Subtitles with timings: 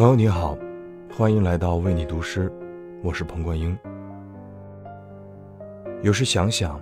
[0.00, 0.56] 朋友你好，
[1.14, 2.50] 欢迎来到为你读诗，
[3.02, 3.78] 我是彭冠英。
[6.00, 6.80] 有时想想，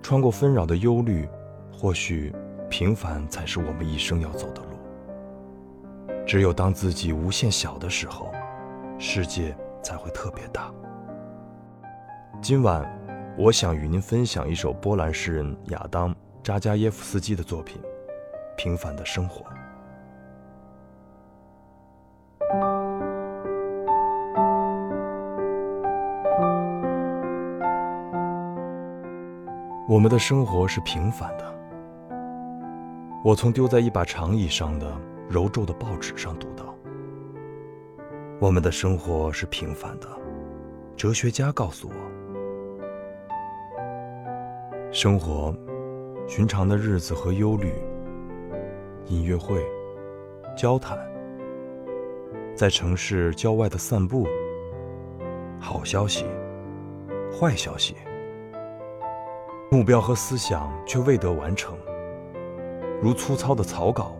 [0.00, 1.28] 穿过纷扰的忧虑，
[1.70, 2.34] 或许
[2.70, 6.14] 平凡才是我们一生要走的路。
[6.26, 8.32] 只有当自己无限小的时候，
[8.98, 10.72] 世界才会特别大。
[12.40, 12.90] 今晚，
[13.36, 17.78] 我想与您分享一首波兰诗人亚当·扎加耶夫斯基的作品
[18.56, 19.42] 《平凡的生活》。
[29.88, 31.54] 我们的生活是平凡的。
[33.24, 34.94] 我从丢在一把长椅上的
[35.30, 36.74] 揉皱的报纸上读到：
[38.38, 40.06] 我们的生活是平凡的。
[40.94, 41.94] 哲学家告诉我，
[44.92, 45.56] 生活，
[46.26, 47.72] 寻常的日子和忧虑，
[49.06, 49.64] 音乐会，
[50.54, 50.98] 交谈，
[52.54, 54.26] 在城市郊外的散步，
[55.58, 56.26] 好消息，
[57.32, 57.94] 坏消息。
[59.70, 61.76] 目标和思想却未得完成，
[63.02, 64.16] 如粗糙的草稿。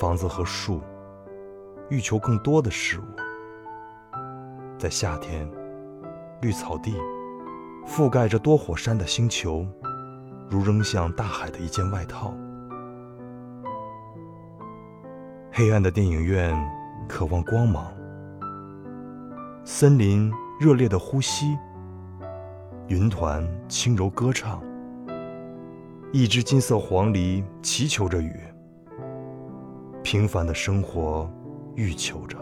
[0.00, 0.80] 房子和树，
[1.88, 3.04] 欲求更多的事物。
[4.76, 5.48] 在夏天，
[6.40, 6.96] 绿草地
[7.86, 9.64] 覆盖着多火山的星球，
[10.50, 12.34] 如扔向大海的一件外套。
[15.52, 16.52] 黑暗的电影院
[17.08, 17.86] 渴望光芒，
[19.62, 21.56] 森林热烈的呼吸。
[22.92, 24.62] 云团轻柔歌唱，
[26.12, 28.38] 一只金色黄鹂祈求着雨。
[30.02, 31.26] 平凡的生活，
[31.74, 32.36] 欲求着。